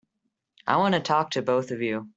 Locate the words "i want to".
0.65-0.99